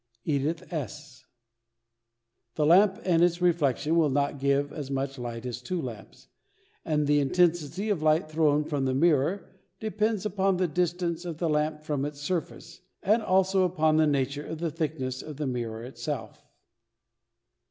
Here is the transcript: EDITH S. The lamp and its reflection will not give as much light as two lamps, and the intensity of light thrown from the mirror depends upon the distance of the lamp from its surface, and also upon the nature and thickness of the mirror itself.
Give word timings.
EDITH 0.25 0.73
S. 0.73 1.25
The 2.55 2.65
lamp 2.65 2.97
and 3.05 3.21
its 3.23 3.39
reflection 3.39 3.95
will 3.95 4.09
not 4.09 4.39
give 4.39 4.73
as 4.73 4.89
much 4.89 5.19
light 5.19 5.45
as 5.45 5.61
two 5.61 5.79
lamps, 5.79 6.27
and 6.83 7.05
the 7.05 7.19
intensity 7.19 7.91
of 7.91 8.01
light 8.01 8.27
thrown 8.27 8.63
from 8.63 8.85
the 8.85 8.95
mirror 8.95 9.59
depends 9.79 10.25
upon 10.25 10.57
the 10.57 10.67
distance 10.67 11.23
of 11.23 11.37
the 11.37 11.49
lamp 11.49 11.83
from 11.83 12.03
its 12.03 12.19
surface, 12.19 12.81
and 13.03 13.21
also 13.21 13.61
upon 13.63 13.97
the 13.97 14.07
nature 14.07 14.43
and 14.45 14.75
thickness 14.75 15.21
of 15.21 15.37
the 15.37 15.45
mirror 15.45 15.83
itself. 15.83 16.47